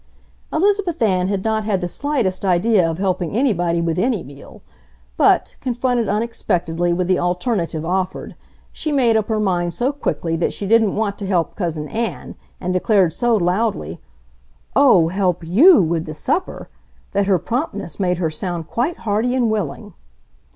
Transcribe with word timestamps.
Elizabeth 0.51 0.99
Ann 0.99 1.27
had 1.27 1.43
not 1.43 1.63
had 1.63 1.79
the 1.79 1.87
slightest 1.87 2.43
idea 2.43 2.89
of 2.89 2.97
helping 2.97 3.37
anybody 3.37 3.81
with 3.81 3.99
any 3.99 4.23
meal, 4.23 4.63
but, 5.15 5.55
confronted 5.61 6.09
unexpectedly 6.09 6.91
with 6.91 7.07
the 7.07 7.19
alternative 7.19 7.85
offered, 7.85 8.35
she 8.71 8.91
made 8.91 9.15
up 9.15 9.27
her 9.27 9.39
mind 9.39 9.75
so 9.75 9.91
quickly 9.91 10.35
that 10.35 10.51
she 10.53 10.65
didn't 10.65 10.95
want 10.95 11.19
to 11.19 11.27
help 11.27 11.53
Cousin 11.55 11.87
Ann, 11.89 12.33
and 12.59 12.73
declared 12.73 13.13
so 13.13 13.35
loudly, 13.35 14.01
"Oh, 14.75 15.09
help 15.09 15.43
YOU 15.43 15.83
with 15.83 16.05
the 16.07 16.15
supper!" 16.15 16.67
that 17.11 17.27
her 17.27 17.37
promptness 17.37 17.99
made 17.99 18.17
her 18.17 18.31
sound 18.31 18.65
quite 18.67 18.97
hearty 19.05 19.35
and 19.35 19.51
willing. 19.51 19.93